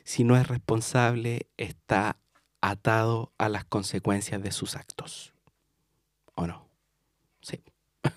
[0.03, 2.17] Si no es responsable, está
[2.63, 5.35] atado a las consecuencias de sus actos.
[6.35, 6.67] ¿O no?
[7.43, 7.63] Sí.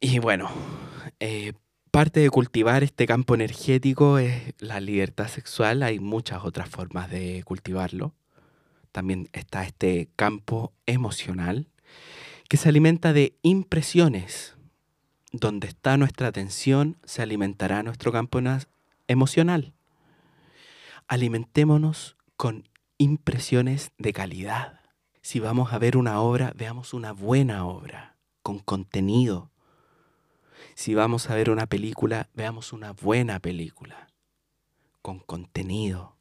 [0.00, 0.50] y bueno,
[1.20, 1.52] eh,
[1.96, 5.82] parte de cultivar este campo energético es la libertad sexual.
[5.82, 8.12] Hay muchas otras formas de cultivarlo.
[8.92, 11.70] También está este campo emocional
[12.50, 14.58] que se alimenta de impresiones.
[15.32, 18.40] Donde está nuestra atención, se alimentará nuestro campo
[19.08, 19.72] emocional.
[21.08, 24.80] Alimentémonos con impresiones de calidad.
[25.22, 29.50] Si vamos a ver una obra, veamos una buena obra, con contenido,
[30.76, 34.08] si vamos a ver una película, veamos una buena película,
[35.00, 36.18] con contenido,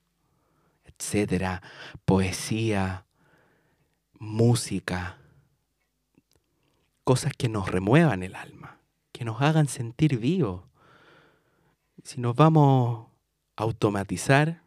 [0.85, 1.61] etcétera,
[2.05, 3.05] poesía,
[4.17, 5.17] música,
[7.03, 8.79] cosas que nos remuevan el alma,
[9.11, 10.63] que nos hagan sentir vivos.
[12.03, 13.07] Si nos vamos
[13.57, 14.63] a automatizar,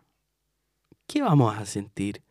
[1.07, 2.23] ¿qué vamos a sentir?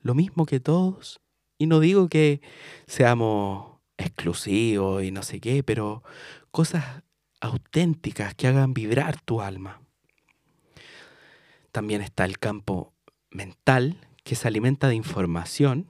[0.00, 1.20] Lo mismo que todos.
[1.58, 2.40] Y no digo que
[2.86, 6.04] seamos exclusivos y no sé qué, pero
[6.50, 7.02] cosas
[7.40, 9.80] auténticas que hagan vibrar tu alma.
[11.72, 12.92] También está el campo
[13.30, 15.86] mental, que se alimenta de información.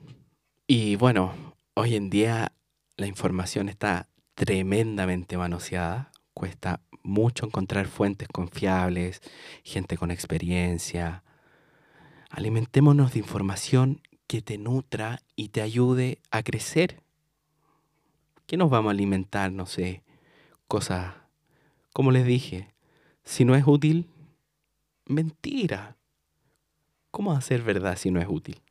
[0.67, 1.35] Y bueno,
[1.75, 2.53] hoy en día
[2.97, 6.13] la información está tremendamente manoseada.
[6.35, 9.21] Cuesta mucho encontrar fuentes confiables,
[9.65, 11.25] gente con experiencia.
[12.29, 17.03] Alimentémonos de información que te nutra y te ayude a crecer.
[18.47, 19.51] ¿Qué nos vamos a alimentar?
[19.51, 20.03] No sé,
[20.71, 21.17] cosas,
[21.93, 22.73] como les dije,
[23.25, 24.09] si no es útil,
[25.05, 25.97] mentira.
[27.11, 28.63] ¿Cómo hacer verdad si no es útil?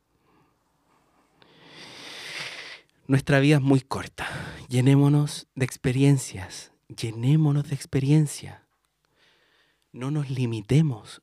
[3.06, 4.26] Nuestra vida es muy corta.
[4.66, 6.72] Llenémonos de experiencias.
[6.88, 8.66] Llenémonos de experiencia.
[9.92, 11.20] No nos limitemos.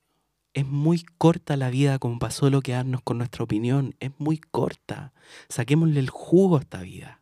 [0.54, 3.96] Es muy corta la vida como pasó lo quedarnos con nuestra opinión.
[4.00, 5.12] Es muy corta.
[5.50, 7.17] Saquémosle el jugo a esta vida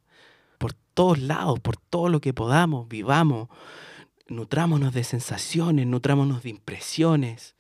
[0.95, 3.49] todos lados, por todo lo que podamos, vivamos,
[4.27, 7.55] nutrámonos de sensaciones, nutrámonos de impresiones,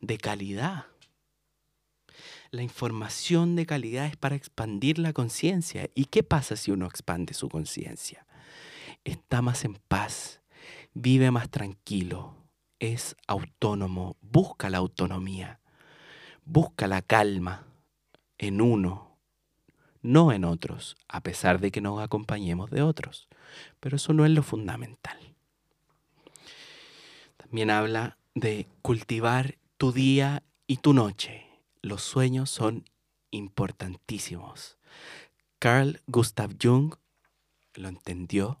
[0.00, 0.86] de calidad.
[2.50, 5.90] La información de calidad es para expandir la conciencia.
[5.94, 8.24] ¿Y qué pasa si uno expande su conciencia?
[9.04, 10.40] Está más en paz,
[10.94, 12.34] vive más tranquilo,
[12.78, 15.60] es autónomo, busca la autonomía,
[16.44, 17.66] busca la calma
[18.38, 19.05] en uno,
[20.06, 23.28] no en otros, a pesar de que nos acompañemos de otros.
[23.80, 25.18] Pero eso no es lo fundamental.
[27.36, 31.46] También habla de cultivar tu día y tu noche.
[31.82, 32.84] Los sueños son
[33.30, 34.78] importantísimos.
[35.58, 36.94] Carl Gustav Jung
[37.74, 38.60] lo entendió,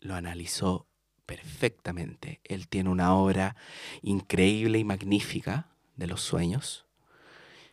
[0.00, 0.86] lo analizó
[1.26, 2.40] perfectamente.
[2.44, 3.56] Él tiene una obra
[4.02, 6.86] increíble y magnífica de los sueños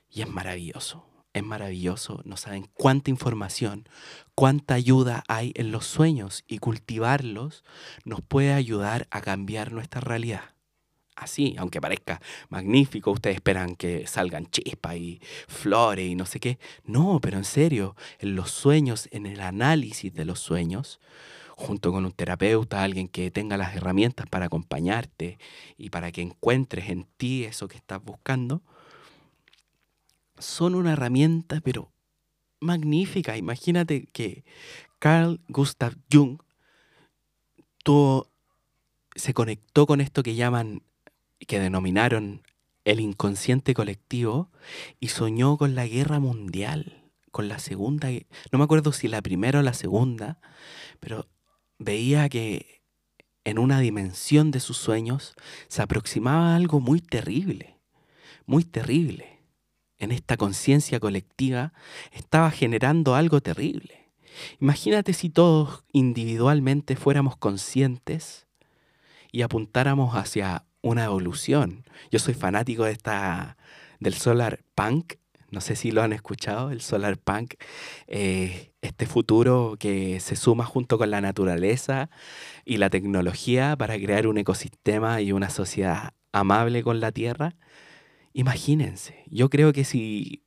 [0.09, 1.12] y es maravilloso.
[1.33, 3.89] Es maravilloso, no saben cuánta información,
[4.35, 7.63] cuánta ayuda hay en los sueños y cultivarlos
[8.05, 10.53] nos puede ayudar a cambiar nuestra realidad
[11.15, 16.59] así, aunque parezca magnífico, ustedes esperan que salgan chispas y flores y no sé qué.
[16.83, 20.99] No, pero en serio, en los sueños, en el análisis de los sueños,
[21.55, 25.37] junto con un terapeuta, alguien que tenga las herramientas para acompañarte
[25.77, 28.61] y para que encuentres en ti eso que estás buscando,
[30.43, 31.91] son una herramienta, pero
[32.59, 33.37] magnífica.
[33.37, 34.43] Imagínate que
[34.99, 36.39] Carl Gustav Jung
[39.15, 40.83] se conectó con esto que llaman
[41.47, 42.43] que denominaron
[42.85, 44.49] el inconsciente colectivo
[44.99, 48.09] y soñó con la guerra mundial, con la segunda,
[48.51, 50.39] no me acuerdo si la primera o la segunda,
[50.99, 51.27] pero
[51.79, 52.81] veía que
[53.43, 55.33] en una dimensión de sus sueños
[55.67, 57.79] se aproximaba algo muy terrible,
[58.45, 59.32] muy terrible.
[60.03, 61.71] En esta conciencia colectiva
[62.11, 64.09] estaba generando algo terrible.
[64.59, 68.45] Imagínate si todos individualmente fuéramos conscientes
[69.31, 71.85] y apuntáramos hacia una evolución.
[72.11, 73.55] Yo soy fanático de esta,
[74.01, 75.13] del solar punk.
[75.51, 77.53] No sé si lo han escuchado, el solar punk.
[78.07, 82.09] Eh, este futuro que se suma junto con la naturaleza
[82.65, 87.55] y la tecnología para crear un ecosistema y una sociedad amable con la tierra.
[88.33, 90.43] Imagínense, yo creo que si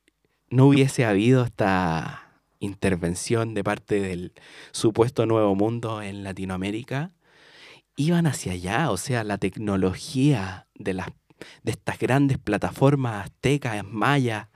[0.49, 4.33] no hubiese habido esta intervención de parte del
[4.71, 7.13] supuesto nuevo mundo en Latinoamérica,
[7.95, 11.07] iban hacia allá, o sea, la tecnología de, las,
[11.63, 14.49] de estas grandes plataformas aztecas, mayas,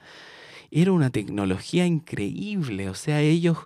[0.70, 3.58] era una tecnología increíble, o sea, ellos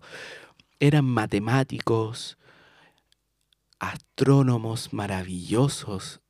[0.80, 2.38] eran matemáticos,
[3.80, 6.22] astrónomos maravillosos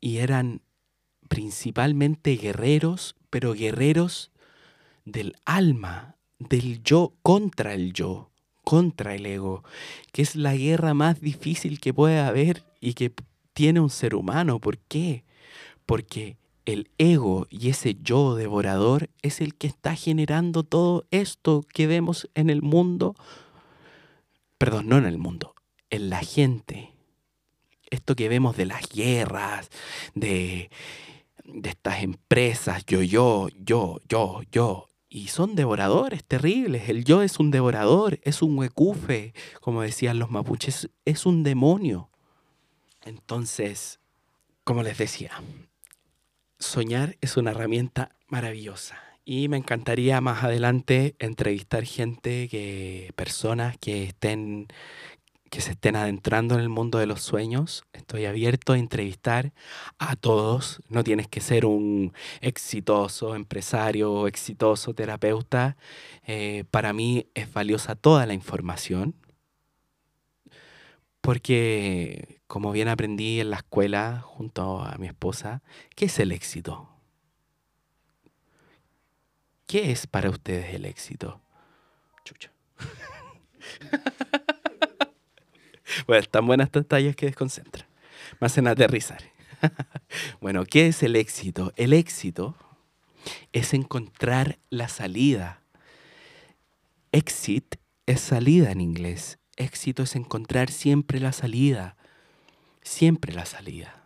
[0.00, 0.62] y eran
[1.32, 4.30] principalmente guerreros, pero guerreros
[5.06, 8.28] del alma, del yo contra el yo
[8.64, 9.64] contra el ego,
[10.12, 13.12] que es la guerra más difícil que puede haber y que
[13.54, 14.60] tiene un ser humano.
[14.60, 15.24] ¿Por qué?
[15.86, 21.86] Porque el ego y ese yo devorador es el que está generando todo esto que
[21.86, 23.16] vemos en el mundo,
[24.58, 25.54] perdón, no en el mundo,
[25.88, 26.92] en la gente.
[27.90, 29.70] Esto que vemos de las guerras,
[30.14, 30.70] de,
[31.44, 36.88] de estas empresas, yo, yo, yo, yo, yo, y son devoradores terribles.
[36.88, 42.08] El yo es un devorador, es un huecufe, como decían los mapuches, es un demonio.
[43.04, 44.00] Entonces,
[44.64, 45.32] como les decía,
[46.58, 49.02] soñar es una herramienta maravillosa.
[49.24, 54.68] Y me encantaría más adelante entrevistar gente que, personas que estén
[55.52, 57.84] que se estén adentrando en el mundo de los sueños.
[57.92, 59.52] Estoy abierto a entrevistar
[59.98, 60.80] a todos.
[60.88, 65.76] No tienes que ser un exitoso empresario exitoso terapeuta.
[66.26, 69.14] Eh, para mí es valiosa toda la información.
[71.20, 75.60] Porque, como bien aprendí en la escuela junto a mi esposa,
[75.94, 76.88] ¿qué es el éxito?
[79.66, 81.42] ¿Qué es para ustedes el éxito?
[82.24, 82.50] Chucha.
[86.06, 87.86] Bueno, tan buenas estas que desconcentran.
[88.40, 89.22] Me hacen aterrizar.
[90.40, 91.72] bueno, ¿qué es el éxito?
[91.76, 92.56] El éxito
[93.52, 95.62] es encontrar la salida.
[97.12, 97.76] Exit
[98.06, 99.38] es salida en inglés.
[99.56, 101.96] Éxito es encontrar siempre la salida.
[102.82, 104.02] Siempre la salida.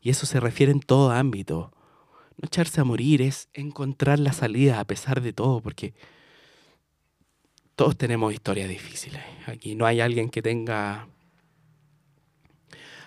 [0.00, 1.72] Y eso se refiere en todo ámbito.
[2.36, 5.94] No echarse a morir es encontrar la salida a pesar de todo, porque
[7.78, 9.22] todos tenemos historias difíciles.
[9.46, 11.06] Aquí no hay alguien que tenga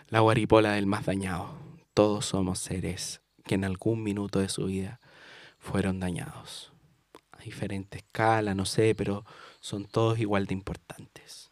[0.07, 1.59] la guaripola del más dañado.
[1.93, 5.01] Todos somos seres que en algún minuto de su vida
[5.59, 6.71] fueron dañados.
[7.33, 9.25] A diferente escala, no sé, pero
[9.59, 11.51] son todos igual de importantes.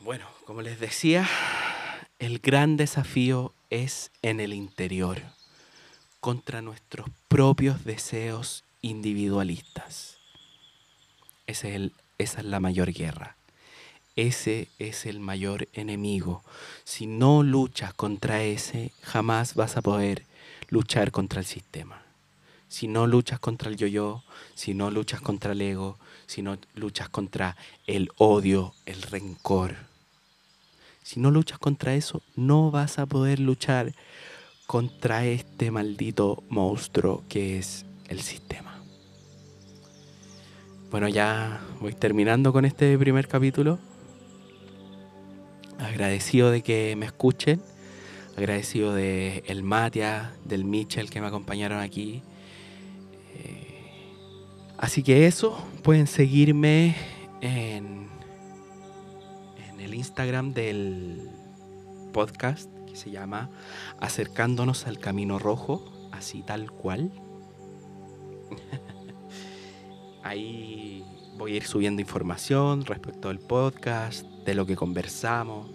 [0.00, 1.28] Bueno, como les decía,
[2.18, 5.20] el gran desafío es en el interior.
[6.20, 10.18] contra nuestros propios deseos individualistas.
[11.46, 13.36] Es el, esa es la mayor guerra.
[14.16, 16.42] Ese es el mayor enemigo.
[16.84, 20.24] Si no luchas contra ese, jamás vas a poder
[20.68, 22.02] luchar contra el sistema.
[22.68, 24.24] Si no luchas contra el yo-yo,
[24.54, 27.56] si no luchas contra el ego, si no luchas contra
[27.86, 29.76] el odio, el rencor,
[31.08, 33.94] si no luchas contra eso, no vas a poder luchar
[34.66, 38.82] contra este maldito monstruo que es el sistema.
[40.90, 43.78] Bueno, ya voy terminando con este primer capítulo.
[45.78, 47.60] Agradecido de que me escuchen.
[48.36, 52.22] Agradecido de el Matia, del Mitchell que me acompañaron aquí.
[53.34, 53.92] Eh,
[54.78, 56.96] así que eso, pueden seguirme
[57.40, 58.08] en
[59.78, 61.28] el Instagram del
[62.12, 63.50] podcast que se llama
[64.00, 67.10] Acercándonos al Camino Rojo, así tal cual.
[70.22, 71.04] Ahí
[71.36, 75.68] voy a ir subiendo información respecto al podcast, de lo que conversamos.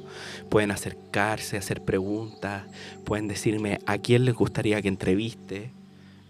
[0.49, 2.63] Pueden acercarse, hacer preguntas,
[3.05, 5.71] pueden decirme a quién les gustaría que entreviste.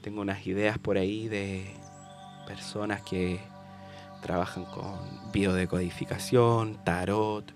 [0.01, 1.65] Tengo unas ideas por ahí de
[2.45, 3.39] personas que
[4.21, 7.53] trabajan con biodecodificación, tarot,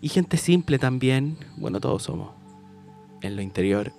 [0.00, 2.32] y gente simple también, bueno, todos somos.
[3.22, 3.92] En lo interior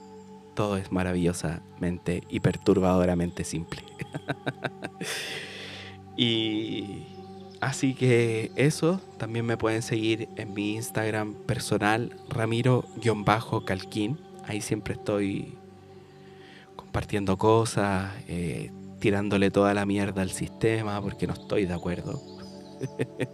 [0.55, 3.83] todo es maravillosamente y perturbadoramente simple.
[6.17, 7.03] y
[7.61, 14.17] así que eso, también me pueden seguir en mi Instagram personal, Ramiro-Calquín.
[14.47, 15.53] Ahí siempre estoy
[16.75, 22.21] compartiendo cosas, eh, tirándole toda la mierda al sistema porque no estoy de acuerdo.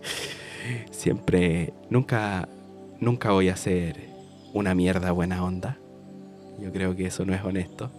[0.91, 2.47] siempre, nunca
[3.01, 3.99] nunca voy a ser
[4.53, 5.78] una mierda buena onda.
[6.62, 7.91] Yo creo que eso no es honesto.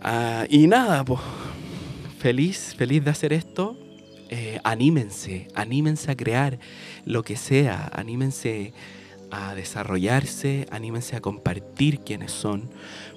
[0.00, 1.20] Ah, y nada, pues,
[2.18, 3.76] feliz, feliz de hacer esto.
[4.30, 6.58] Eh, anímense, anímense a crear
[7.06, 8.74] lo que sea, anímense
[9.30, 12.68] a desarrollarse, anímense a compartir quiénes son,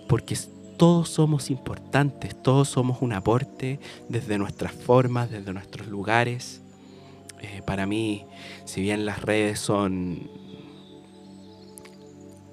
[0.07, 0.37] porque
[0.77, 6.61] todos somos importantes, todos somos un aporte desde nuestras formas, desde nuestros lugares.
[7.41, 8.25] Eh, para mí,
[8.65, 10.29] si bien las redes son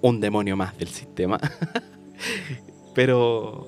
[0.00, 1.38] un demonio más del sistema,
[2.94, 3.66] pero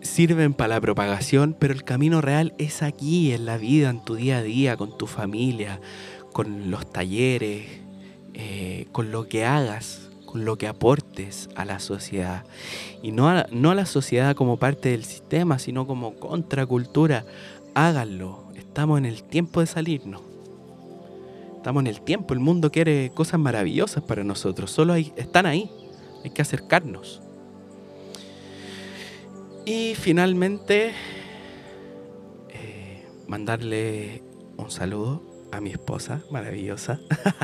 [0.00, 4.14] sirven para la propagación, pero el camino real es aquí, en la vida, en tu
[4.14, 5.80] día a día, con tu familia,
[6.32, 7.66] con los talleres,
[8.34, 12.44] eh, con lo que hagas, con lo que aportes a la sociedad.
[13.02, 17.24] Y no no a la sociedad como parte del sistema, sino como contracultura.
[17.74, 20.22] Háganlo, Estamos en el tiempo de salirnos.
[21.60, 22.32] Estamos en el tiempo.
[22.32, 24.70] El mundo quiere cosas maravillosas para nosotros.
[24.70, 25.70] Solo hay, están ahí.
[26.24, 27.20] Hay que acercarnos.
[29.66, 30.92] Y finalmente,
[32.48, 34.22] eh, mandarle
[34.56, 36.98] un saludo a mi esposa maravillosa,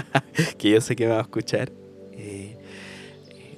[0.57, 1.71] que yo sé que va a escuchar,
[2.13, 2.57] eh,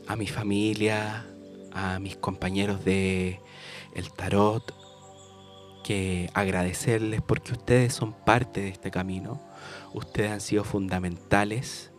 [0.09, 1.25] a mi familia,
[1.71, 3.41] a mis compañeros de
[3.95, 4.75] el tarot,
[5.85, 9.48] que agradecerles porque ustedes son parte de este camino.
[9.93, 11.91] Ustedes han sido fundamentales.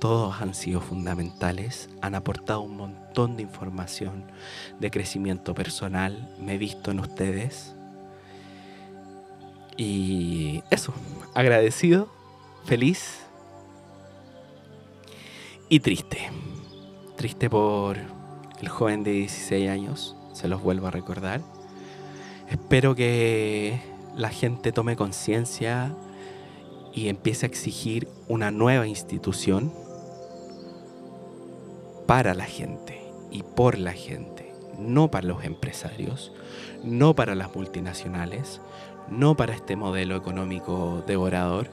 [0.00, 1.88] Todos han sido fundamentales.
[2.02, 4.30] Han aportado un montón de información
[4.80, 6.34] de crecimiento personal.
[6.40, 7.74] Me he visto en ustedes.
[9.76, 10.94] Y eso,
[11.34, 12.08] agradecido,
[12.64, 13.20] feliz
[15.68, 16.30] y triste.
[17.16, 17.98] Triste por
[18.60, 21.42] el joven de 16 años, se los vuelvo a recordar
[22.50, 23.80] Espero que
[24.16, 25.92] la gente tome conciencia
[26.96, 29.72] y empiece a exigir una nueva institución
[32.06, 36.32] para la gente y por la gente, no para los empresarios,
[36.82, 38.60] no para las multinacionales,
[39.08, 41.70] no para este modelo económico devorador.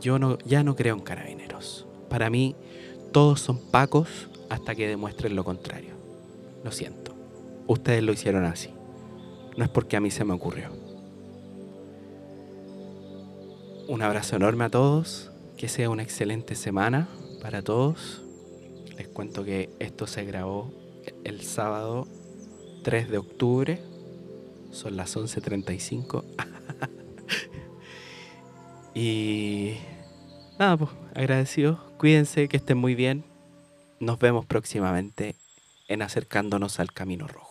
[0.00, 1.86] Yo no, ya no creo en carabineros.
[2.08, 2.56] Para mí,
[3.12, 5.94] todos son pacos hasta que demuestren lo contrario.
[6.64, 7.14] Lo siento.
[7.66, 8.70] Ustedes lo hicieron así
[9.56, 10.70] no es porque a mí se me ocurrió.
[13.90, 17.08] Un abrazo enorme a todos, que sea una excelente semana
[17.42, 18.22] para todos.
[18.96, 20.72] Les cuento que esto se grabó
[21.24, 22.06] el sábado
[22.84, 23.82] 3 de octubre,
[24.70, 26.22] son las 11.35.
[28.94, 29.74] y
[30.56, 33.24] nada, pues agradecido, cuídense, que estén muy bien.
[33.98, 35.34] Nos vemos próximamente
[35.88, 37.49] en acercándonos al camino rojo.